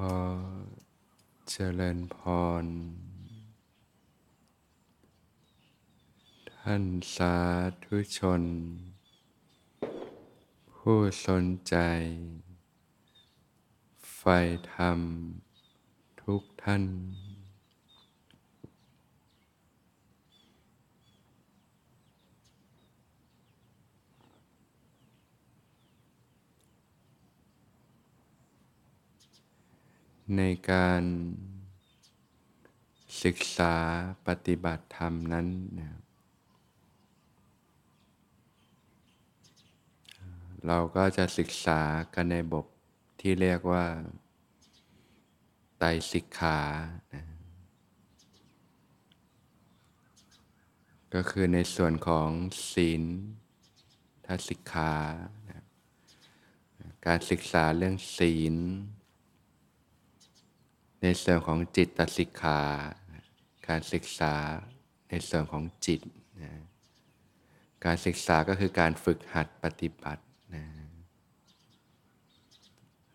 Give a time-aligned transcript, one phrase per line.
[0.00, 0.04] อ
[1.50, 2.16] เจริญพ
[2.62, 2.64] ร
[6.52, 7.36] ท่านสา
[7.84, 8.42] ธุชน
[10.74, 11.76] ผู้สนใจ
[14.14, 14.38] ใฝ่
[14.74, 15.00] ธรรม
[16.22, 16.84] ทุกท่าน
[30.36, 31.02] ในการ
[33.24, 33.74] ศึกษา
[34.26, 35.46] ปฏิบัติธรรมนั้น
[35.78, 35.90] นะ
[40.66, 41.80] เราก็จะศึกษา
[42.14, 42.66] กันในบท
[43.20, 43.86] ที่เรียกว่า
[45.78, 46.60] ไตสิกขา
[47.14, 47.24] นะ
[51.14, 52.30] ก็คือในส่วนของ
[52.72, 53.02] ศีล
[54.26, 54.94] ทัศิกขา
[55.48, 55.62] นะ
[57.06, 58.56] การศึกษาเรื่องศีล
[61.02, 62.60] ในส่วนของจิตตสิกขา
[63.68, 64.34] การศึกษา
[65.08, 66.00] ในส่วนของจิต
[66.42, 66.52] นะ
[67.84, 70.22] การศึกษาก็คือการฝึกหัดปฏิบัติ
[70.54, 70.64] นะ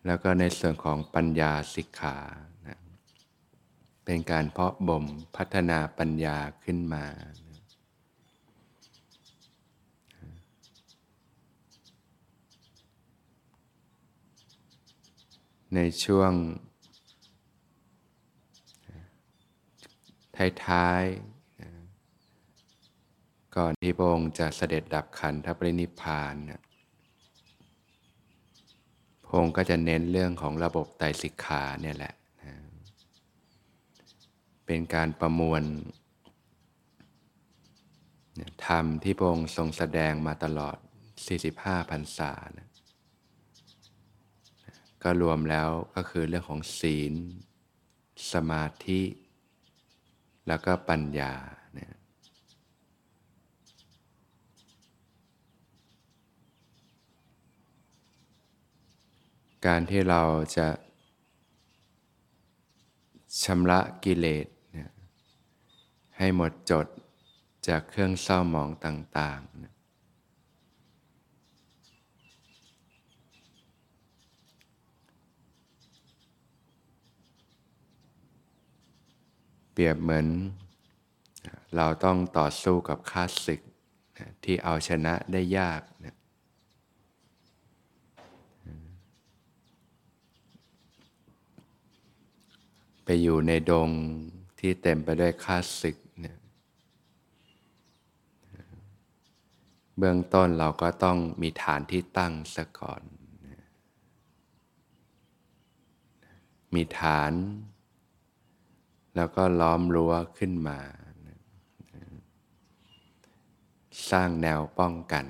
[0.05, 2.17] แล้วก็ในส่วนของปัญญาสิกขา
[2.67, 2.77] นะ
[4.05, 7.05] เป็นการเพาะบ่มพัฒนาปัญญาขึ้นมา
[7.47, 7.59] นะ
[15.75, 16.33] ในช่วง
[20.65, 21.69] ท้ายๆนะ
[23.57, 26.61] ก่อนที่พระองค์จะเสด็จดับขันธปรินิพพานนะ
[29.25, 32.13] พระองค์ก็จะเน้นเรื่องของระบบไตรสิกขาเนี่ยแหละ
[32.43, 32.55] นะ
[34.65, 35.63] เป็นการประมวล
[38.65, 40.77] ธรรมที่พระองค์ทรงแสดงมาตลอด
[41.33, 42.67] 45พรรษานะ
[45.03, 47.13] ก็รวมแล้วก็คือเรื่องของศีล
[48.33, 49.01] สมาธิ
[50.47, 51.33] แล้วก็ปัญญา
[51.73, 51.93] เนี่ย
[59.65, 60.21] การที่เรา
[60.57, 60.67] จะ
[63.43, 64.47] ชำระกิเลส
[66.17, 66.87] ให้หมดจด
[67.67, 69.74] จากเครื่องเศร้าหมองต่างๆ
[79.77, 80.27] เปรียบเหมือน
[81.75, 83.61] เราต้องต่อสู้กับข้าศึก
[84.43, 86.15] ที่เอาชนะได้ยากนะ
[93.03, 93.89] ไปอยู่ในดง
[94.59, 96.37] ที่เต็มไปด้วยข้าศึกเนี่ย
[99.97, 103.01] เบื้องต้นเราก็ต้องมีฐานที่ตั้งซะก่อน
[106.73, 107.31] มีฐาน
[109.15, 110.79] แล้วก็ล้อมรั้วขึ้นมา
[114.11, 115.25] สร้างแนวป้องกัน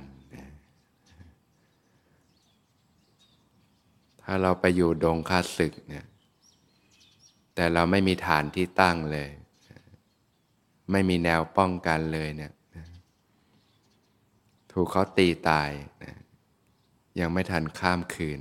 [4.22, 6.06] ถ้าเราไปอยู่ดงข้าศึกเนี่ย
[7.56, 9.30] แต่เราไม่มีฐานที่ตั้งเลย
[10.92, 12.54] ไม่มีแนวป้องกันเลยเนี่ย
[14.72, 15.70] ถูกเขาตีตาย
[17.20, 18.40] ยังไม่ทันข้ามคืน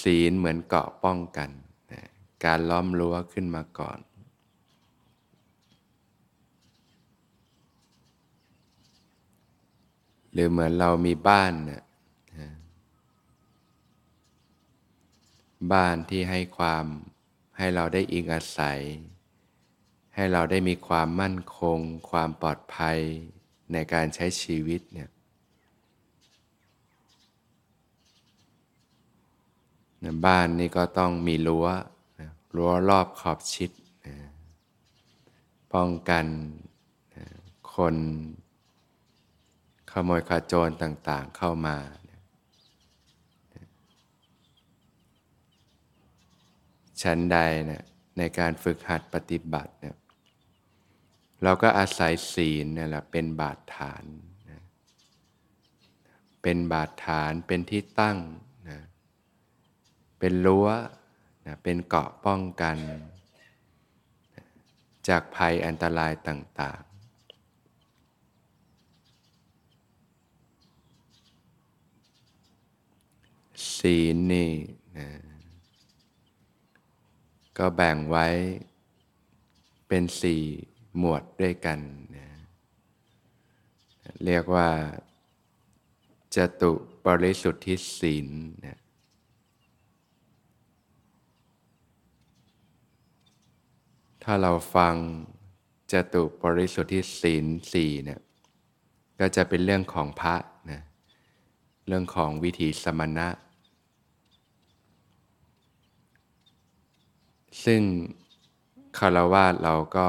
[0.00, 1.50] ศีลเหมือนเกาะป้องกัน
[2.44, 3.98] การล้อมรั้วขึ้นมาก่อน
[10.32, 11.82] หรือเหมือนเรามีบ้านเนี่ย
[15.72, 16.84] บ้านที่ให้ความ
[17.58, 18.80] ให้เราได้อิงอาศัย
[20.14, 21.78] ให้เราได้มีความมั่นคง
[22.10, 22.98] ความปลอดภัย
[23.72, 25.08] ในการใช้ชีวิตเนี่ย
[30.26, 31.66] บ้านนี่ก็ต้องมีรั้ว
[32.56, 33.70] รั้วรอบขอบชิด
[35.74, 36.26] ป้องกัน
[37.74, 37.96] คน
[39.90, 41.76] ขโมยขาโจรต่างๆเข้ามา
[47.02, 47.38] ชั้นใด
[47.70, 47.82] นี่ย
[48.18, 49.96] ในการฝึกหัดปฏิบัติเนี่ย
[51.42, 54.04] เราก็อาศัยศีลเนี่แหละเป็นบาดฐาน
[54.50, 54.62] นะ
[56.42, 58.18] เป็นบาดฐานเป็นที่ตั้ง
[58.70, 58.80] นะ
[60.18, 60.68] เป็นรั้ว
[61.46, 62.76] นะเป็นเกาะป้องกัน
[65.08, 66.86] จากภัยอันตรายต่างๆ
[73.78, 74.50] ศีลนี่
[74.98, 75.08] นะ
[77.58, 78.26] ก็แบ่งไว้
[79.88, 80.42] เป็นสี่
[80.98, 81.78] หมวดด้วยกัน
[82.16, 82.28] นะ
[84.24, 84.68] เรียกว่า
[86.34, 86.72] จตุ
[87.04, 88.28] ปริสุทธิศีล
[88.64, 88.78] นะ
[94.28, 94.94] ถ้าเราฟัง
[95.92, 98.20] จตุปริสุทธิศีลสี่เนี่ย
[99.20, 100.36] ก็จะเป็นเรื่องของพระ
[100.70, 100.82] นะ
[101.86, 103.28] เรื่องของวิถีสมณะ
[107.64, 107.82] ซึ่ง
[108.98, 110.08] คารวะเราก็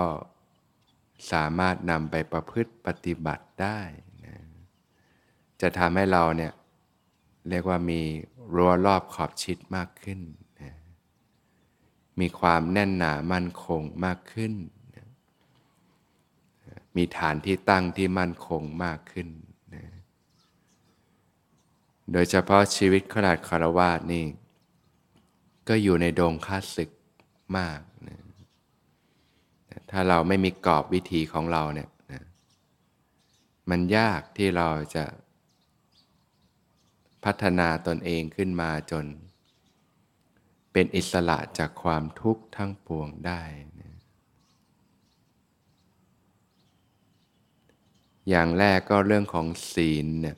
[1.31, 3.79] สามารถนำไปประพฤติปฏิบัติได้
[4.25, 4.35] นะ
[5.61, 6.53] จะทำให้เราเนี่ย
[7.49, 8.01] เรียกว่ามี
[8.53, 10.21] รั้วรอบขอบชิดมากขึ้น
[12.19, 14.53] มีความแน่นหนามั่นคงมากขึ้น
[16.97, 19.27] มีฐานที่ตั้งที่มั่นคงมากขึ้น
[19.75, 19.85] นะ
[22.11, 24.23] โดยเฉพาะชีวิตขนาดคารวะนี่
[25.67, 26.89] ก็อยู่ในดงค่าศึก
[27.57, 28.19] มากนะ
[29.91, 32.23] ถ้าเราไม่มีกรอบวิธีของเราเนี่ยนะ
[33.69, 35.05] มันยากที่เราจะ
[37.23, 39.05] พัฒนาตนเองขึ้นมาจน
[40.79, 43.41] เป็นอิสระจากความทุกข์ทั้งปวงได้
[43.81, 43.95] นะ
[48.29, 50.37] อย่างแรกก็เรื่องของศีลเนี่ย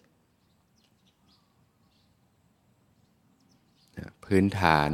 [4.26, 4.92] พื้นฐาน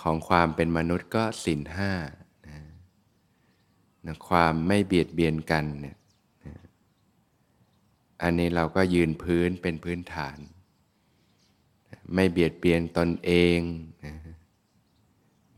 [0.00, 1.92] ของความเป็นมนุษย์ก็สินห้า
[4.06, 5.96] นะความไม่เบียดเบียนกันเนี่ย
[8.22, 10.38] อันนี้เราก็ยืนพื้นเป็นพื้นฐาน
[12.14, 13.58] ไม่เบียดเบียนตนเอง
[14.04, 14.14] นะ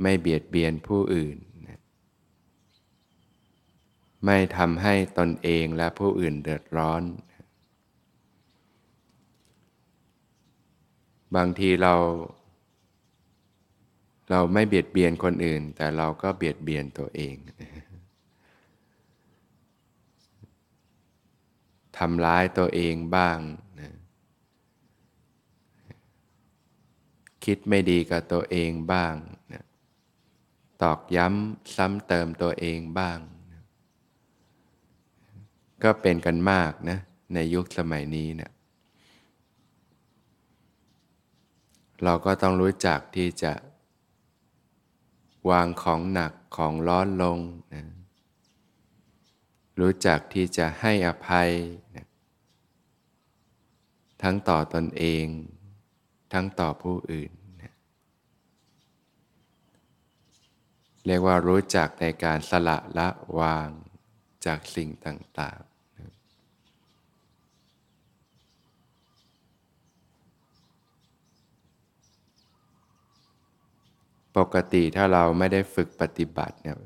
[0.03, 1.37] ไม่เบียดเบียนผู้อื่น
[1.69, 1.79] นะ
[4.25, 7.03] ไม่ทำให้ตนเองและผู้อื่นเดือดร้อน
[11.37, 11.95] บางทีเรา
[14.31, 17.35] เราไม่เบียดเบียนคนอื่น แต่เราก็เบียดเบียนตัวเอง
[21.99, 23.39] ทำร้ายตัวเองบ้าง
[23.81, 23.93] นะ
[27.45, 29.15] คิดไม่ดีกับตัวเองบ้าง
[29.53, 29.65] นะ
[30.83, 33.19] ตอกย้ำซ้ำเติมตัวเองบ้าง
[33.53, 33.63] นะ
[35.83, 36.99] ก็เป็นกันมากนะ
[37.35, 38.53] ในยุคสมัยนี้เนะี่ย
[42.05, 43.53] เราก็ต้องรู้จักที่จะ
[45.51, 47.39] วางของหนักของร้อนลง
[47.75, 47.85] นะ
[49.81, 51.51] รู้จักที่จะให้อภัย
[51.97, 52.07] นะ
[54.23, 55.25] ทั้งต่อตอนเอง
[56.33, 57.31] ทั้งต่อผู้อื่น
[61.07, 63.69] เรียกว่ารู้จักในการสละละวาง
[64.47, 65.61] จากสิ่งต่าง
[74.39, 76.79] ปกติถ้าเราไม่ได้ฝึกปฏิบัติเนี่ย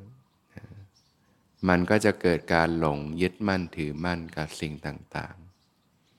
[1.68, 5.36] มันก็จะเกิดการหลงยึดมั่นถือมั่นกับสิ่งต่าง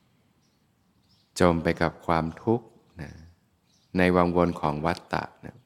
[0.04, 2.66] ๆ จมไปกับความทุกข์
[3.98, 5.58] ในวังวนของวัฏฏะนะ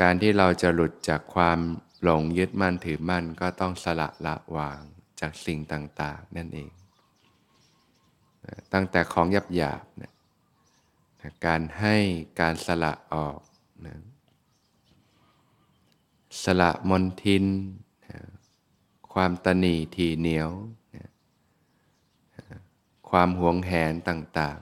[0.00, 1.58] การที่เราจะหลุดจากความ
[2.02, 4.80] หลงยึดมั่นถือมั่นก็ต้องสละละวาง
[5.20, 6.70] จากสิ่งต่างๆ นั่นเอง
[8.72, 9.26] ตั้งแต่ของ
[9.56, 10.12] หยาบๆนะ
[11.46, 11.96] การให้
[12.40, 13.40] การสละออก
[13.86, 13.96] นะ
[16.44, 17.44] สละมนทิน
[18.06, 18.18] นะ
[19.12, 20.50] ความตนีทีเหนียว
[20.96, 21.08] นะ
[23.10, 24.58] ความหวงแหนต่าง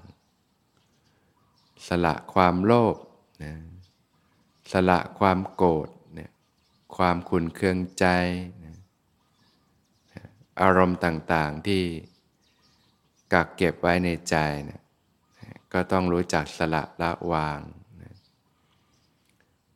[1.86, 2.96] สละความโลภ
[3.42, 3.52] นะ
[4.72, 6.30] สละความโกรธนะ
[6.96, 8.06] ความขุนเคืองใจ
[8.64, 8.74] นะ
[10.60, 11.82] อารมณ์ต่างๆที่
[13.32, 14.36] กักเก็บไว้ในใจ
[14.70, 14.80] นะ
[15.72, 17.60] ก็ต้องรู้จักสละละวาง
[18.02, 18.12] นะ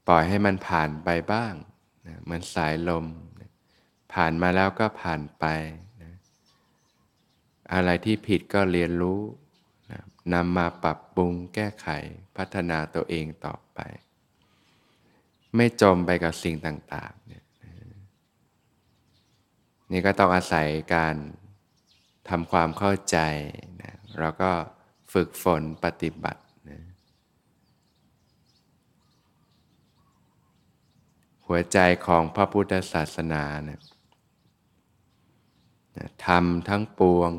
[0.06, 1.54] ปล่อยให้มันผ่านไปบ้าง
[2.06, 3.06] นะเหมือนสายลม
[3.40, 3.50] นะ
[4.12, 5.44] ผ่านมาแล้วก็ผ่านไป
[6.02, 6.12] นะ
[7.72, 9.20] อะไรที่ผิดก็เรียนรู้
[10.32, 11.88] นำมาปรับปรุงแก้ไข
[12.36, 13.80] พัฒนาตัวเองต่อไป
[15.56, 17.44] ไม่จมไปกับสิ่งต่างๆเนี่ย
[19.92, 21.16] นี่ก็ต้องอาศัยการ
[22.28, 23.18] ทำความเข้าใจ
[23.82, 24.50] นะแล้วก็
[25.12, 26.80] ฝึกฝนปฏิบัตินะ
[31.46, 33.80] หัวใจของพระพุทธศาสนานะ
[36.26, 37.32] ทำทั้งปวง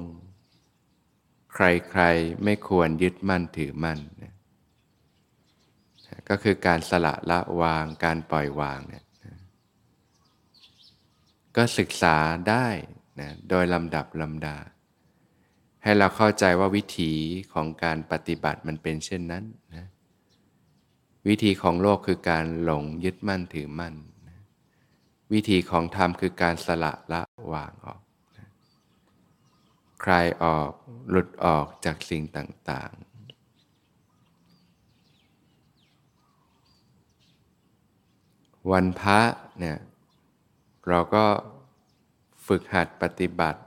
[1.56, 4.34] ใครๆไม่ควรยึดมั่นถือมั่นนะ
[6.30, 9.04] ก็คือการสละละวางการปล่อยวางเนี่ย
[11.56, 12.18] ก็ศึกษา
[12.50, 12.68] ได้
[13.20, 14.58] นะโดยลำดับลำดา
[15.84, 17.14] ให้เราเข้าใจว่าวิถี
[17.54, 19.44] ของการปฏิบัติมันเป็นเช่นนั้น
[19.76, 19.88] นะ
[21.28, 23.94] วิธีของโลกคือการหลงยึดมั่นถือมั่น
[24.28, 24.38] นะ
[25.34, 27.22] วิธีของธรรมคือการสละละ
[27.54, 28.02] วางออก
[30.06, 30.72] คลายออก
[31.10, 33.04] หลุดออกจากสิ่งต่าง ๆ
[38.72, 39.20] วันพระ
[39.60, 39.78] เนี่ย
[40.90, 41.26] เราก็
[42.48, 43.62] ฝึกหัดปฏิบัติ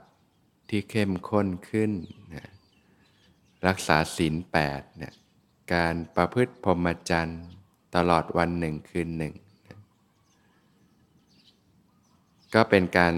[0.69, 1.91] ที่เข้มข้นขึ้น
[2.35, 2.47] นะ
[3.67, 5.13] รักษาศีลแปดเนี่ย
[5.73, 7.43] การประพฤติพรหมจรรย์
[7.95, 9.33] ตลอดวันหนึ่งคืนหนึ่ง
[9.67, 9.79] นะ
[12.53, 13.13] ก็เป็นการ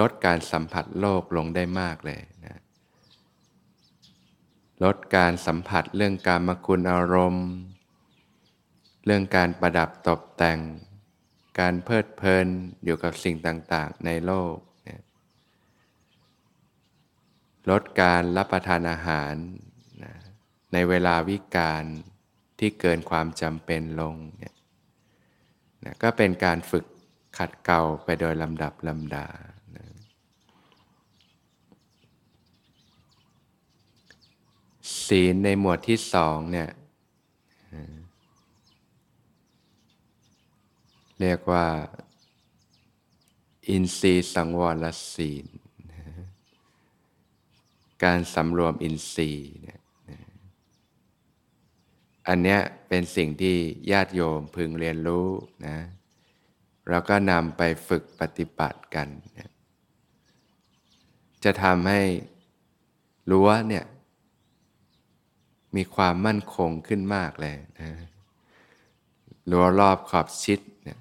[0.00, 2.60] ลดการสัมผัสโลกลงได้มากเลยนะ
[4.84, 7.48] ลดการสัมผัสเรื่องการมคุณอารมณ์
[9.04, 10.60] เรื่องการประดับตกแต่ง
[11.60, 12.46] การเพลิดเพลิน
[12.84, 14.56] อยู่กับสิ่งต่างๆ ในโลก
[17.70, 19.34] ลดการรับประทานอาหาร
[20.04, 20.14] นะ
[20.72, 21.84] ในเวลาวิกาล
[22.58, 24.54] ที่เกินความจำเป็นลงเนี่ย
[25.84, 26.84] นะก็เป็นการฝึก
[27.38, 29.26] ขัดเกลาไปโดยลำดับลำดา
[29.76, 29.86] นะ
[35.08, 36.70] ศีลในหมวดที่สองเนี่ย
[41.20, 41.66] เรียกว่า
[43.68, 45.46] อินทรีย์สังวรศีล
[48.04, 49.80] การสำรวมอินทรีย์เนี่ย
[52.28, 53.56] อันเนี้ยเป็นสิ่งที่
[53.90, 55.28] ญาติโยมพึงเรียนรู้
[55.66, 55.78] นะ
[56.90, 59.40] แล้วก็นำไปฝึกปฏิบัติกันน
[61.44, 62.00] จะทำให้
[63.30, 63.84] รั้วเนี่ย
[65.76, 67.90] มีความมั่นคงขึ้นมากเลยนะ
[69.50, 70.98] รั้วรอบขอบชิดเนี่ย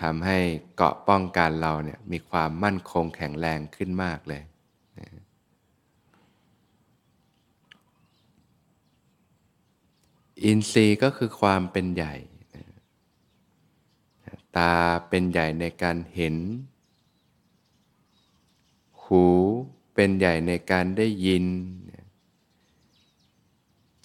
[0.00, 0.38] ทำให้
[0.76, 4.42] เกาะป้องกันเราเนี่ยมีความมั่นคงแข็งแรงขึ้นมากเลย
[10.44, 12.14] อินทรีย์ก็คือความเป็นใหญ่
[14.56, 14.74] ตา
[15.08, 16.36] เป็นใหญ่ในการเห็น
[19.04, 19.26] หู
[19.94, 21.44] เป็นใหญ่ในการได้ยิน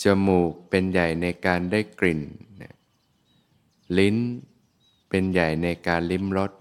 [0.04, 2.22] จมูกเป็นใหญ่ในการได้กลิ่น
[3.98, 4.16] ลิ้น
[5.10, 6.52] เป็นใหญ่ในการลิ้มรส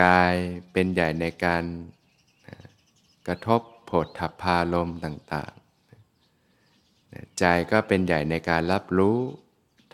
[0.00, 0.34] กาย
[0.72, 1.64] เป็นใหญ่ในการ
[3.26, 9.16] กระทบโผฏฐพาลมต่างๆใจก็เป็นใหญ่ในการรับรู้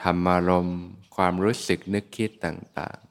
[0.03, 0.81] ธรรมารมณ์
[1.17, 3.07] ความรู้สึกนึกคิดต่างๆ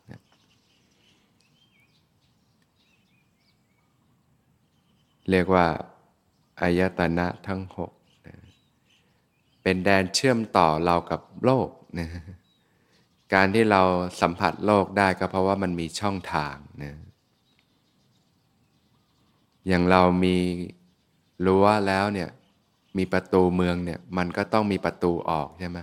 [5.31, 5.67] เรียกว่า
[6.61, 7.91] อายตนะทั้งหก
[9.61, 11.69] เป็นแดนเชื่อมต่อเรากับโลก
[11.99, 12.09] นะ
[13.33, 13.81] การที่เรา
[14.21, 16.93] สัมผัสโลกได้ก็เพราะว่ามันมีช่องทางนะ
[19.67, 20.35] อย่างเรามี
[21.45, 22.29] รั้วแล้วเนี่ย
[22.97, 25.79] มีประตูเมืองเนี่ยมันก็ต้องมีประตูออกใช่ไหม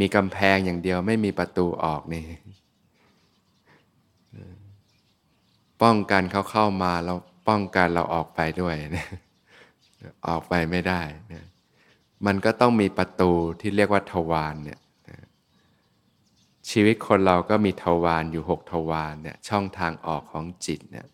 [0.00, 2.24] มีกำแพงอย่างเดียวไม่มีประตูออกนี่
[5.82, 7.14] ป้องกันเขาเข้ามาเรา
[7.48, 9.06] ป้องกันเราออกไปด้วยนะ
[10.26, 11.46] ออกไปไม่ได้นะ
[12.26, 14.80] มันก็ต้องมีประตูที่เรียกว่าทวารเนี่ย
[16.70, 21.06] ชีวิตคนเราก็มีทวารอยู่หกทวารเนี่ยช่องทางออกของจิตเนี่ย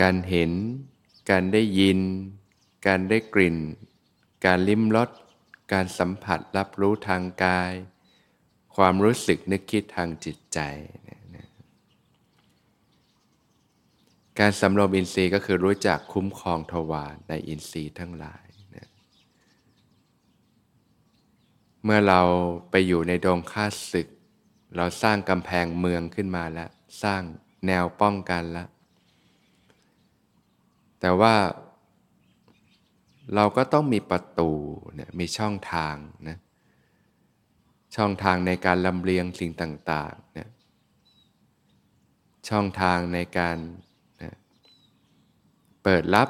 [0.00, 0.52] การเห็น
[1.30, 1.98] การได้ยิน
[2.86, 3.56] การได้กลิ่น
[4.46, 5.10] การลิ้มรส
[5.72, 7.72] การสัมผัสรับรู้ทางกาย
[8.76, 10.58] ความรู้สึกนึกคิดทางจิตใจ
[14.38, 18.44] การสำรวมอินทรีย์ก็คือรู้จักคุ้มครองทวารในอินทรีย์ทั้งหลาย
[21.84, 22.20] เมื่อเรา
[22.70, 24.08] ไปอยู่ในดงค่าศึก
[24.76, 26.70] เราสร้างกำแพงเมืองขึ้นมาแล้ว
[27.02, 27.22] สร้าง
[27.66, 28.68] แนวป้องกันแล้ว
[31.00, 31.34] แต่ว่า
[33.34, 34.50] เราก็ต้องมีประตู
[34.94, 35.94] เนี่ยมีช่องทาง
[36.28, 36.38] นะ
[37.96, 40.48] ช่องทางในการลำเลียงสิ่งต่างๆเนี่ย
[42.48, 43.58] ช่องทางในการ
[45.88, 46.28] เปิดรับ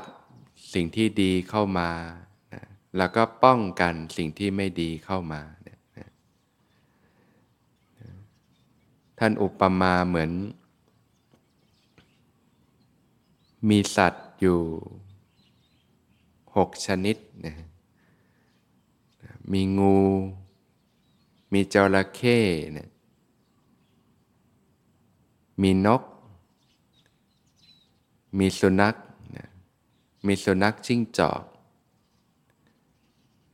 [0.74, 1.90] สิ่งที่ดีเข้ามา
[2.52, 2.62] นะ
[2.96, 5.78] แล้วก็ป้องกันสิ่งที่ไม่ดีเข้ามานะ
[9.18, 10.30] ท่านอุปมาเหมือน
[13.68, 14.60] มีสัตว์อยู่
[16.56, 17.54] หกชนิดนะ
[19.52, 19.98] มีงู
[21.52, 22.38] มีจระเข้
[22.76, 22.88] นี่ย
[25.62, 26.02] มีนก
[28.38, 28.96] มีสุนัข
[30.26, 31.42] มีสุนัขจิ้งจอก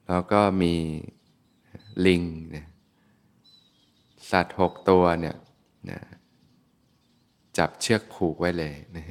[0.09, 0.75] แล้วก็มี
[2.07, 2.23] ลิง
[2.55, 2.67] นะ
[4.31, 5.37] สัตว์หกตัวเนี่ย
[5.91, 6.01] นะ
[7.59, 9.05] จับเชือกผูกไว้เลยนะ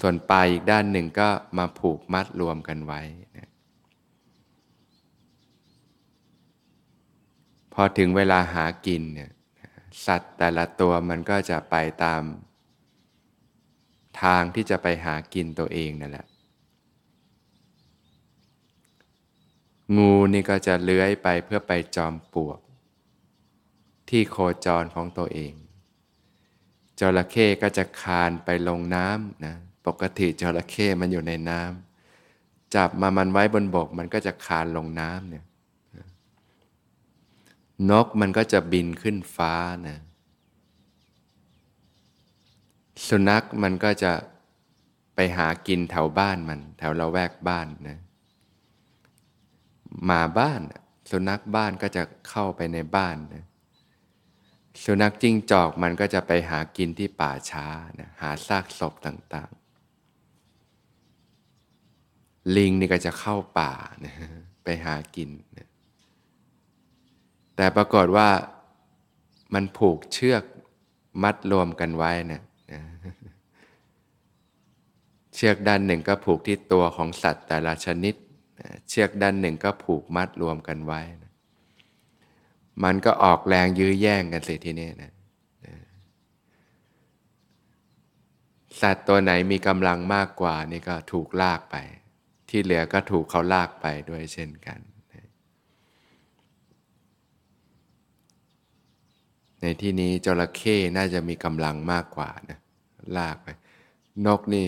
[0.00, 3.00] ส่วนปลายอีกด้านหนึ่งก็มาผูกมัดรวมกันไว้
[3.36, 3.48] นะ
[7.72, 9.30] พอถึงเวลาหากินเนี่ย
[10.06, 11.74] สัตว์แต่ละตัวมันก็จะไป
[12.04, 12.22] ตาม
[14.22, 16.26] ทางที่จะไปหากินตัวเองนั่นแหละ
[19.96, 22.58] งูนี่ก็จะเลื้อยไปเพื่อไปจอมปลวก
[24.08, 25.54] ที่โคจรของตัวเอง
[27.00, 29.54] จระเข้ก็จะคานไปลงน้ำนะ
[29.86, 35.44] ปกติจระเข้มันอยู่ในน้ำ จับมามันไว้บนบก มันก็จะคานลงน้ำเนี่ย
[37.90, 39.54] นกมันก็จะบินขึ้นฟ้า
[39.88, 39.98] นะ
[43.08, 44.12] สุนัขมันก็จะ
[45.14, 47.98] ไปหากินแถวบ้านมัน แถวละแวกบ้านนะ
[50.04, 50.60] หมาบ้าน
[51.10, 53.44] สุนัขบ้านก็จะเข้าไปในบ้านนะ
[54.84, 57.66] สุนัขจิ้งจอกมันก็จะไปหากินที่ป่าช้า
[58.00, 59.64] นะหาซากศพต่างๆ
[62.56, 63.72] ลิงนี่ก็จะเข้าป่า
[64.04, 64.14] นะ
[64.64, 65.68] ไปหากินนะ
[67.56, 68.28] แต่ปรากฏว่า
[69.54, 70.42] มันผูกเชือก
[71.22, 72.40] มัดรวมกันไว้นะนะ
[75.34, 78.14] เชือกด้านหนึ่งก็ผูกที่ตัวของสัตว์แต่ละชนิด
[78.88, 81.32] เชือกด้านหนึ่งก็ผูกมัดรวมกันไว้นะ
[82.84, 85.12] มันก็ออกแรงยื้อแย่งกันสิทีนี้นะ
[88.80, 91.76] สัตว์ตัวไหนมีกำลังมากกว่านี่ก็ถูกลากไป
[92.48, 94.78] ที่เหลือก็ถูกเขาลากไปด้วยเช่นกัน
[99.60, 102.58] ในที่นี้จระเข้น่าจะมีกำลังมากกว่านะ
[103.16, 103.48] ลากไป
[104.26, 104.66] นกนี่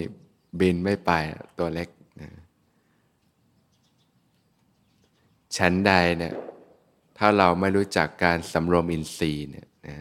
[0.60, 1.10] บินไม่ไป
[1.58, 1.88] ตัวเล็ก
[2.20, 2.30] นะ
[5.56, 6.34] ชั้นใดเนี่ย
[7.18, 9.96] ถ้าเราไม่รู้จักการสำรวมอินทรีย์เนี่ยนะ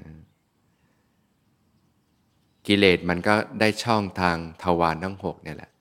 [2.67, 5.71] กิเลสมันก็ได้ช่องทางทวารทั้งหกเนี่ยแหละ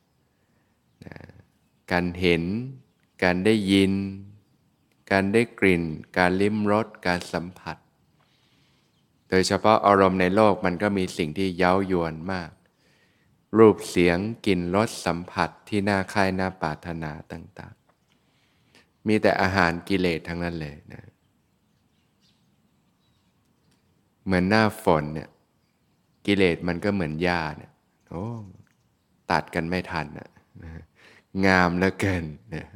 [1.05, 1.15] นะ
[1.93, 2.43] การเห็น
[3.25, 3.93] การได้ยิน
[5.13, 5.83] การได้กลิ่น
[6.19, 7.77] การลิ้มรส การสัมผัส
[9.29, 12.51] โดยเฉพาะอารมณ์ในโลกมันก็มีสิ่งที่เย้ายวนมาก
[13.59, 17.75] รูปเสียงกลิ่นรสสัมผัสที่น่าคายน่าปรารถนาต่าง
[18.41, 21.03] ๆ มีแต่อาหารกิเลสทั้งนั้นเลยนะ
[24.25, 25.29] เหมือนหน้าฝนเนี่ย
[26.27, 27.73] กิเลสมันก็เหมือนหญ้าเนี่ย
[28.11, 28.27] โอ้
[29.31, 30.31] ตัดกันไม่ทันนะ
[31.47, 32.67] งามเหลือเกินนะ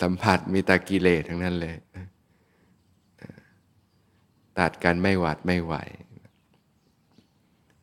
[0.00, 1.74] สัมผัสมีแต่กิเลสทั้งนั้นเลย
[4.58, 5.74] ตัดกันไม่หวัดไม่ไหว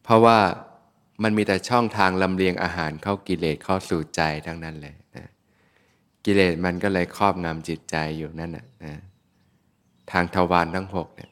[0.04, 0.40] เพราะว่า
[1.24, 5.28] มันมีแต่ช่องทางลำเลียงอาหารเข้ากิเลสเข้าสู่ใจทั้งนั้นเลยนะ
[6.26, 8.66] กิเลสมันก็เลยครอบงำจิตใจอยู่นั่นนะ
[10.12, 11.32] ทางทวารทั้งหกเนี่ย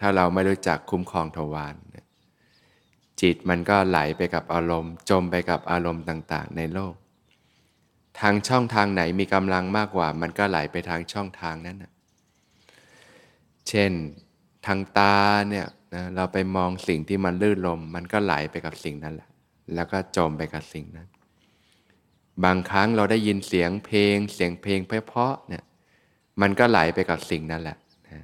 [0.00, 1.74] ถ้าเราไม่รู้จักคุ้มครองทวาร
[3.22, 6.94] จิตมันก็ไหลไปกับอารมณ์ จมไปกับอารมณ์ต่างๆ ในโลก
[8.20, 11.92] ทางช่องทางไหนมีกำลังมากกว่า มันก็ไหลไปทางช่องทางนั้นนะ
[13.68, 13.92] เช่น
[14.66, 15.16] ทางตา
[15.50, 19.28] เนี่ยนะเราไปมองสิ่งที่มันลื่นลม มันก็ไหลไปกับสิ่งนั้นแหละ
[19.74, 21.08] แล้วก็จมไปกับสิ่งนั้น
[22.44, 25.64] บางครั้งเราได้ยินเสียงเพลง เสียงเพลงเพราะๆเนี่ย
[26.40, 27.76] มันก็ไหลไปกับสิ่งนั้นแหละ
[28.08, 28.20] นะ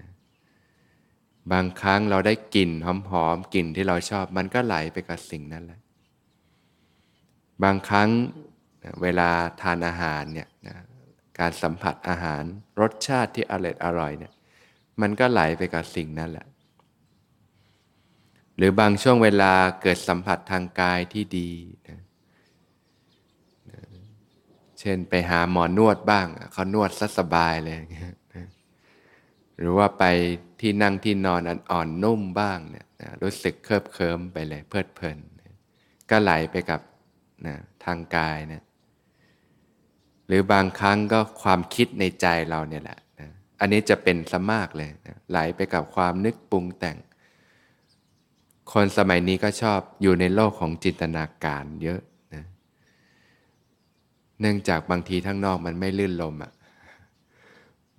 [1.53, 5.81] บางครั้งเราได้กลิ่นหอมๆกลิ่นที่เราชอบ มันก็ไหลไปกับสิ่งนั้นแหละ
[7.63, 8.09] บางครั้ง
[9.03, 10.49] เวลาทานอาหารเนี่ย
[11.39, 12.43] การสัมผัสอาหาร
[12.81, 14.33] รสชาติที่อร่อยอร่อยเนี่ย
[15.01, 16.47] มันก็ไหลไปกับสิ่งนั้นแหละ
[18.57, 19.53] หรือบางช่วงเวลา
[19.83, 21.51] เกิดสัมผัสทางกายที่ดี
[21.89, 22.01] นะ
[24.81, 27.77] เช่นไปหาหมอนวดบ้าง เขานวดซะสบายเลย
[29.59, 30.05] หรือว่าไป
[30.61, 31.41] ที่นั่งที่นอน
[31.73, 32.87] อ่อนนุ่มบ้างเนี่ย
[33.23, 35.19] รู้สึกเคลิบเคลิ้มไปเลย เพลิดเพลิน
[36.11, 36.81] ก็ไหลไปกับ
[37.47, 38.63] นะทางกายนะ
[40.27, 42.99] หรือบางครั้งก็ความคิดในใจเราเนี่ยแหละ
[43.63, 46.97] อันนี้จะเป็นสมากเลยนะไหลไปกับความนึกปรุงแต่ง
[48.73, 52.01] คนสมัยนี้ก็ชอบอยู่ในโลกของจินตนาการเยอะ
[52.35, 52.45] นะ
[54.41, 56.53] เนื่องจากบางทีทั้งนอกมันไม่ลื่นลมอะ่ะ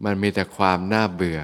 [0.06, 1.40] มันมีแต่ความน่าเบื่อ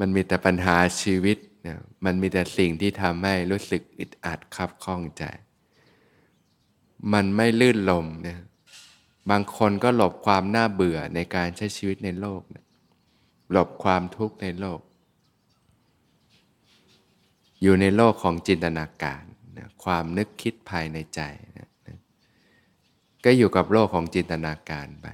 [0.00, 5.24] มันมีแต่ปัญหาชีวิตนะมันมีแต่สิ่งที่ทำให้รู้สึกอึดอัดคับข้องใจ
[7.12, 8.38] มันไม่ลื่นลมนี่ย
[9.30, 12.64] บางคนก็หลบความน่าเบื่อในการใช้ชีวิตในโลกนะ
[13.50, 14.80] หลบความทุกข์ในโลก
[17.62, 19.22] อยู่ในโลกของจินตนาการ
[19.58, 21.20] นะความนึกคิดภายในใจ
[21.58, 21.68] นะ
[23.24, 25.06] ก็อยู่กับโลกของจินตนาการไป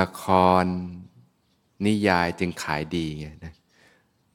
[0.00, 0.24] ละค
[0.62, 0.64] ร
[1.86, 3.54] นิยายจึงขายดีไงนะ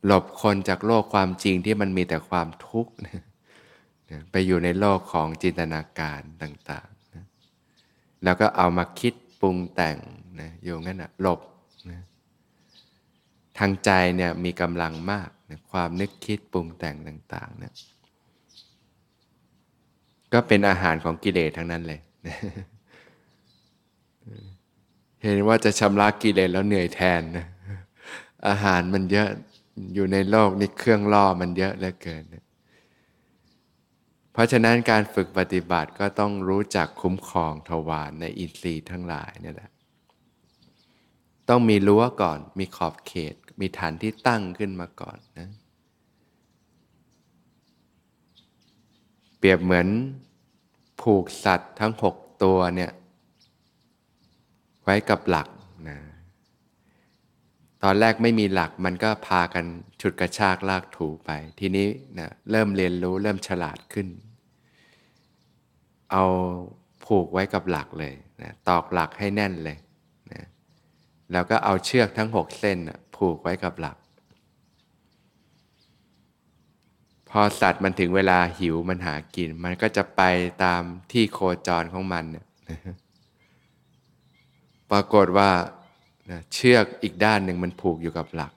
[0.05, 3.23] หลบคนจากโลกความจริงที่มันมีแต่ความทุกข์นะ
[4.31, 7.25] ไปอยู่ในโลกของจินตนาการต่างๆนะ
[8.23, 9.97] แล้วก็เอามาคิด ปรุงแต่ง
[10.39, 11.39] นะอยู่งั้นนะหลบ
[11.91, 12.01] นะ
[13.57, 17.73] ทางใจเนี่ยมีกำลังมากนะความนึกคิดปรุงแต่งต่างๆเนะ
[20.33, 21.99] ก็เป็นอาหารของกิเลสทั้งนั้นเลย
[25.21, 27.45] เห็นว่าจะชำระกิเลสแล้วเหนื่อยแทนนะ
[28.47, 29.29] อาหารมันเยอะ
[29.93, 32.43] อยู่ในโลกนี่เครื่องล่อมันเยอะเหลือเกินนะ
[34.39, 39.71] ราะฉะนั้นการฝึกปฏิบัติก็ต้องรู้จักคุ้มครองทวารในอินทรีย์ทั้งหลายนี่แหละ
[41.49, 45.49] ต้องมีรั้วก่อน มีขอบเขต มีฐานที่ตั้งขึ้นมาก่อนนะ
[49.37, 49.87] เปรียบเหมือน
[51.01, 52.91] ผูกสัตว์ทั้งหกตัวเนี่ย
[54.83, 55.47] ไว้กับหลัก
[55.89, 55.97] นะ
[57.83, 59.65] ตอนแรกไม่มีหลักมันก็พากัน
[60.01, 61.87] ฉุดกระชากลากถูไป ทีนี้
[62.19, 64.07] นะเริ่มเรียนรู้เริ่มฉลาดขึ้น
[66.11, 66.23] เอา
[67.05, 69.77] ผูกไว้กับหลักเลยนะตอกหลักให้แน่นเลย
[70.31, 70.45] นะ
[71.31, 72.77] แล้วก็เอาเชือกทั้งหกเส้น
[73.17, 73.97] ผูกไว้กับหลัก
[77.29, 80.21] พอสัตว์มันถึงเวลาหิวมันหากิน มันก็จะไป
[80.63, 82.45] ตามที่โคจรของมันเนี่ย
[84.91, 85.49] ปรากฏว่า
[86.53, 88.53] เชือกอีกด้านหนึ่งมันผูกอยู่กับหลัก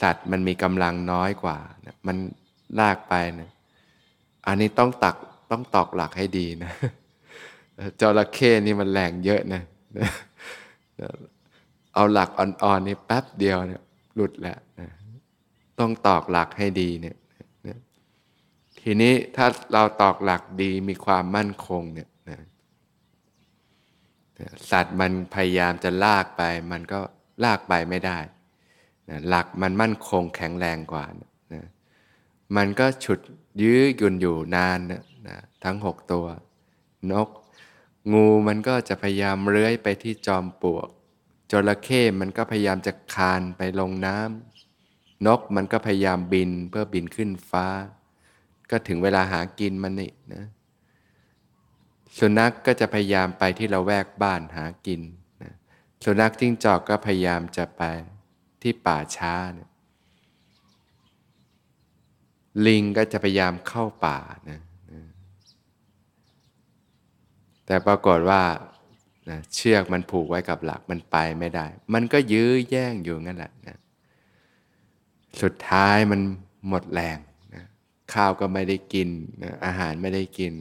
[0.00, 1.58] สัตว์มันมีกำลังน้อยกว่า
[2.06, 2.16] มัน
[2.80, 3.50] ลากไปนะ
[4.46, 5.16] อันนี้ต้องตัก
[5.50, 6.72] ต้องตอกหลักให้ดีนะ
[8.00, 9.62] จระเข้นี่มันแรงเยอะนะ
[11.94, 13.82] เอาหลักอ่อนๆนี่แป๊บเดียวเนี่ย
[14.14, 14.58] หลุดแล้ว
[15.78, 17.16] ต้องตอกหลักให้ดีเนี่ย
[18.80, 22.08] ทีนี้ถ้าเราตอกหลักดีมีความมั่นคงเนี่ย
[24.70, 27.00] สัตว์มันพยายามจะลากไป มันก็
[27.44, 28.18] ลากไปไม่ได้
[29.28, 31.04] หลักมันมั่นคงแข็งแรงกว่า
[31.54, 31.66] นะ
[32.56, 33.20] มันก็ฉุด
[33.62, 36.26] ยื้อยุนอยู่นานนะ นะทั้งหกตัว
[37.12, 37.28] นก
[38.12, 40.88] งูมันก็จะพยายามเลื้อยไปที่จอมปลวก
[41.50, 47.66] จระเข้มันก็พยายามจะคานไปลงน้ำนกมันก็พยายามบินเพื่อบินขึ้นฟ้า
[48.70, 50.44] ก็ถึงเวลาหากินมันนี่นะ
[52.18, 55.00] สุนัขกก็จะพยายามไปที่เราแวกบ้านหากิน
[55.42, 55.52] นะ
[56.04, 57.82] สุนัขจิ้งจอกก็พยายามจะไป
[58.62, 59.68] ที่ป่าช้านะ
[62.66, 64.18] ลิงก็จะพยายามเข้าป่า
[64.50, 64.60] นะ
[67.68, 68.42] แต่ปรากฏว่า
[69.30, 73.78] นะเชือกมันผูกไว้กับหลักมันไปไม่ได้ มันก็ยื้อแย่งอยู่งั้นแหละนะ
[75.42, 76.20] สุดท้ายมัน
[76.68, 77.18] หมดแรง
[77.54, 77.64] นะ
[78.12, 79.08] ข้าวก็ไม่ได้กิน
[79.42, 80.52] นะอาหารไม่ได้กิน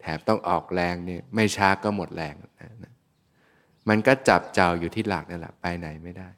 [0.00, 2.92] แถมต้องออกแรงเนี่ยไม่ช้าก็หมดแรงนะนะ
[3.88, 6.28] มันก็จับเจ้าอยู่ที่หลักนั่นแหละไปไหนไม่ได้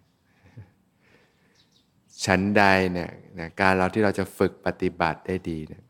[2.25, 5.85] ชั้นใดเนี่ยนะการเราที่เราจะฝึกปฏิบัติได้ดีเนี่ย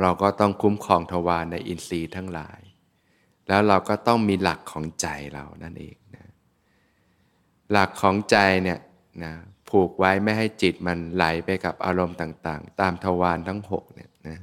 [0.00, 2.60] เราก็ต้องคุ้มครองทวารในอินทรีย์ทั้งหลาย
[3.48, 6.24] แล้วเราก็ต้องมีหลักของใจเรานั่นเองนะ
[7.72, 8.78] หลักของใจเนี่ย
[9.24, 9.32] นะ
[9.70, 14.36] ผูกไว้ไม่ให้จิตมันไหลไปกับอารมณ์ต่าง ๆ ตามทวารทั้งหกเนี่ยนะ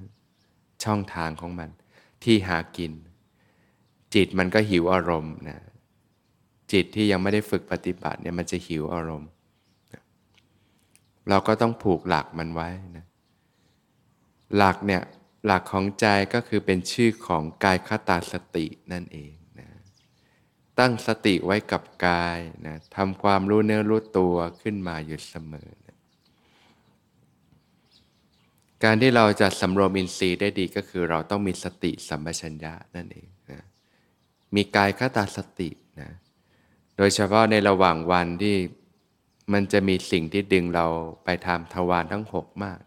[0.83, 1.69] ช่องทางของมัน
[2.23, 2.93] ที่หากิน
[4.15, 5.59] จิตมันก็หิวอารมณ์นะ
[6.71, 9.29] จิตที่ยังไม่ได้ฝึกปฏิบัติเนี่ยมันจะหิวอารมณ์
[11.29, 13.05] เราก็ต้องผูกหลักมันไว้นะ
[14.57, 15.01] หลักเนี่ย
[15.45, 19.69] หลักของใจก็คือเป็นชื่อของกายคตาสตินั่นเองนะ
[20.79, 25.97] ตั้งสติไว้กับกายนะทำความรู้เนื้อรู้ตัวขึ้นมาอยู่เสมอนะ
[28.84, 33.62] การที่เราจะสำรวมอินทรีย์ได้ดีก็คือเราต้องมีสติสัมปชัญญะนั่นเองนะ
[34.56, 35.69] มีกายคตาสติ
[36.01, 36.10] นะ
[36.97, 38.56] โดยเฉพาะในระหว่างวันที่
[39.53, 40.88] มันจะมีสิ่งที่ดึงเรา
[41.23, 42.79] ไปทำทวารทั้งหกมาก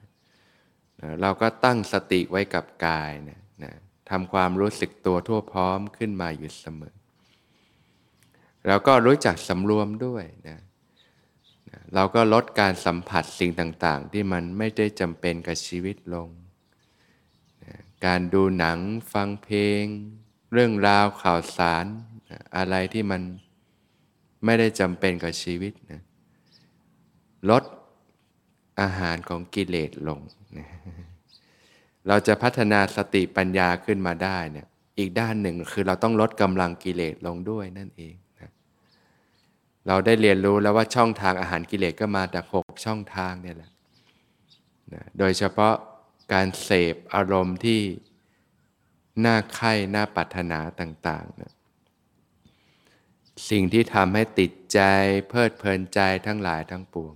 [1.21, 3.73] เราก็ตั้งสติไว้กับกายนะนะ
[4.11, 6.95] ทำความรู้สึกตัวทั่วพร้อมขึ้นมาอยู่เสมอ
[8.67, 10.59] แล้วก็รู้จักสำรวมด้วยนะ
[11.71, 16.29] นะเราก็ลดการสัมผัสสิ่งต่าง ๆ ที่มันไม่ได้จำเป็นกับชีวิตลง
[17.65, 17.75] นะ
[18.07, 18.79] การดูหนัง
[19.13, 19.85] ฟังเพลง
[20.53, 21.87] เรื่องราวข่าวสาร
[22.31, 23.23] นะอะไรที่มัน
[24.45, 26.01] ไม่ได้จำเป็นกับชีวิตนะ
[27.51, 27.63] ลด
[28.81, 30.21] อาหารของกิเลสลง
[32.09, 34.67] เราจะพัฒนาสติปัญญาขึ้นมาได้เนี่ย
[34.99, 38.51] อีกด้านหนึ่งคือเราต้องลดกำลังกิเลสลงด้วยนั่นเองนะ
[39.87, 43.71] เราได้เรียนรู้แล้วว่าช่องทางอาหารกิเลสก็มาจากหกช่องทางเนี่ยแหละ
[44.95, 45.75] นะโดยเฉพาะ
[46.33, 47.81] การเสพอารมณ์ที่
[49.25, 51.53] น่าไข่น่าปรารถนาต่างๆนะ
[53.51, 54.81] สิ่งที่ทำให้ติดใจ
[55.29, 57.15] เพลิดเพลินใจทั้งหลายทั้งปวง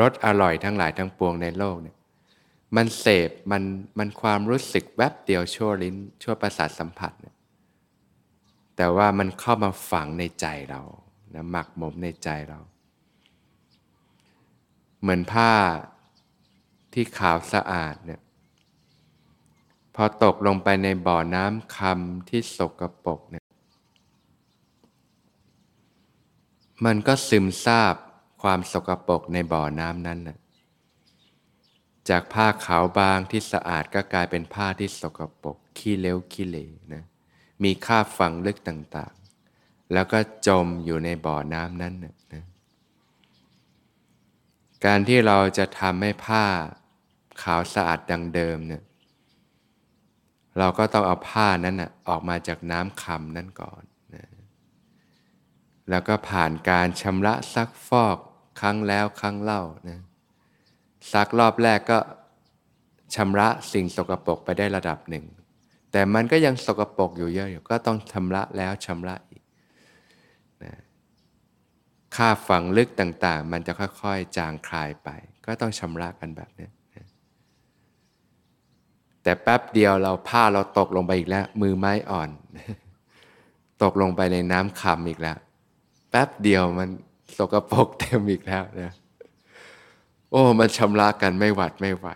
[0.00, 1.96] รสอร่อยทั้งหลายทั้งปวงในโลกเนี่ย
[2.76, 3.62] มันเสพมัน
[3.98, 7.36] มันความรู้สึกแวบเดียวชั่วลิ้น ชั่วประสาทสัมผัสเนี่ย
[8.76, 10.82] แต่ว่ามันเข้ามาฝังในใจเรา
[11.34, 12.60] นะหมักหมมในใจเรา
[15.00, 15.52] เหมือนผ้า
[16.92, 18.20] ที่ขาวสะอาดเนี่ย
[19.94, 23.44] พพอตกลงไปในบ่อน้ำคำที่สกรปรกเนี่ย
[26.84, 27.94] มันก็ซึมซาบ
[28.42, 30.38] ความสกรปรกในบ่อน้ำนั้นนะ
[32.08, 37.04] จากผ้าขาวบางที่สะอาดก็กลายเป็นผ้าที่สกรปรกขี้เล็วขี้เหร่นะ
[37.64, 42.44] มีค่าฝังลึกต่างๆ แล้วก็จมอยู่ในบ่อน้ำนั้นนะนะ
[44.84, 46.44] การที่เราจะทำให้ผ้า
[47.42, 48.82] ขาวสะอาดดังเดิมเนี่ย
[50.58, 53.82] เราก็ต้องเอาผ้านั้นนะออกมาจากน้ำคำนั้นก่อน
[54.14, 54.24] นะ
[55.90, 58.18] แล้วก็ผ่านการชำระซักฟอก
[58.60, 60.00] ครั้งแล้วครั้งเล่านะ
[61.12, 61.98] ซักรอบแรกก็
[63.14, 65.24] ชำระสิ่งสกปรกไปได้ระดับหนึ่ง
[65.92, 69.42] แต่มันก็ยังสกปรกอยู่เยอะอยู่ก็ต้องชำระแล้วชำระอีก
[70.64, 70.74] นะ
[72.16, 75.08] ค่าฝังลึกต่างๆ มันจะค่อยๆ จางคลายไป
[75.46, 76.68] ก็ต้องชำระกันแบบนี้
[79.22, 82.30] แต่แป๊บเดียวเราผ้าเราตกลงไปอีกแล้ว มือไม้อ่อน
[83.82, 85.38] ตกลงไปในน้ำคำอีกแล้ว
[86.10, 86.88] แป๊บเดียวมัน
[87.36, 88.92] สกปรกเต็มอีกแล้วนะ
[90.30, 92.08] โอ้มันชำระกันไม่หวัดไม่ไหว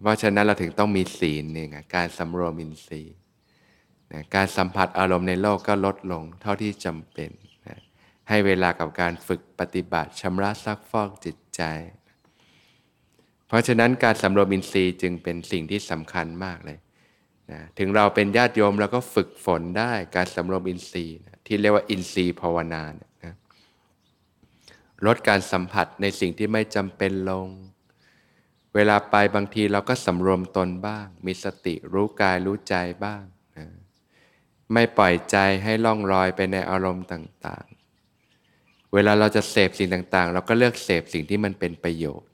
[0.00, 3.16] เพราะฉะนั้นเราถึงต้องมีศีลนี่ไงการสำรวมอินทรีย์
[4.12, 7.30] นะการสัมผัสอารมณ์ในโลกก็ลดลงเท่าที่จำเป็น
[7.66, 7.78] นะ
[8.28, 11.62] ให้เวลากับการฝึกปฏิบัติชำระซักฟอกจิตใจ
[13.48, 16.78] เพราะฉะนั้นการสำรวมอินทรีย์จึงเป็นสิ่งที่สำคัญมากเลย
[17.50, 22.82] นะถึงเราเป็นญาติโยมเราก็ฝึกฝนได้การสำรวมอินทรีย์นะที่เรียกว่าอินทรีย์ภาวนา
[23.24, 23.34] นะ
[25.06, 27.48] ลดการสัมผัสในสิ่งที่ไม่จำเป็นลง
[28.74, 33.22] เวลาไปบางทีเราก็สำรวมตนบ้าง มีสติรู้กายรู้ใจบ้าง
[33.56, 33.66] นะ
[34.72, 42.30] ไม่ปล่อยใจให้ล่องลอยไปในอารมณ์ต่างๆ เวลาเราจะเสพสิ่งต่างๆ เราก็เลือกเสพสิ่งที่มันเป็นประโยชน์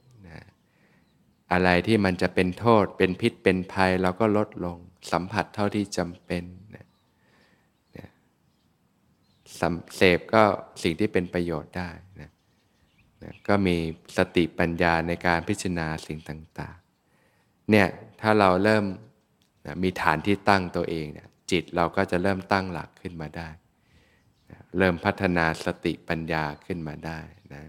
[1.53, 4.79] อะไรที่มันจะเป็นโทษเป็นพิษเป็นภัยเราก็ลดลง
[5.13, 6.87] สัมผัสเท่าที่จำเป็นนะ
[9.97, 10.43] เสพก็
[10.83, 11.91] สิ่งที่เป็นประโยชน์ได้
[13.49, 13.77] ก็มี
[14.17, 17.87] สติปัญญาในการพิจารณาสิ่งต่างๆ เนี่ย
[18.21, 18.85] ถ้าเราเริ่ม
[19.67, 23.49] นะมีฐานที่ตั้งตัวเองเนี่ยจิตเราก็จะเริ่มตั้งหลักขึ้นมาได้
[24.51, 27.21] นะเริ่มพัฒนาสติปัญญาขึ้นมาได้
[27.55, 27.63] นะ